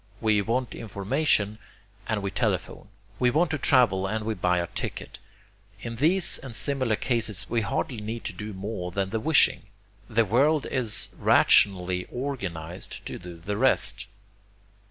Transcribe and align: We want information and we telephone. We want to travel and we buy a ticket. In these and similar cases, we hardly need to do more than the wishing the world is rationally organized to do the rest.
We 0.19 0.41
want 0.41 0.73
information 0.73 1.59
and 2.07 2.23
we 2.23 2.31
telephone. 2.31 2.87
We 3.19 3.29
want 3.29 3.51
to 3.51 3.59
travel 3.59 4.07
and 4.07 4.25
we 4.25 4.33
buy 4.33 4.57
a 4.57 4.65
ticket. 4.65 5.19
In 5.79 5.97
these 5.97 6.39
and 6.39 6.55
similar 6.55 6.95
cases, 6.95 7.47
we 7.51 7.61
hardly 7.61 7.97
need 8.01 8.23
to 8.23 8.33
do 8.33 8.51
more 8.51 8.89
than 8.91 9.11
the 9.11 9.19
wishing 9.19 9.61
the 10.09 10.25
world 10.25 10.65
is 10.65 11.09
rationally 11.19 12.05
organized 12.09 13.05
to 13.05 13.19
do 13.19 13.37
the 13.37 13.57
rest. 13.57 14.07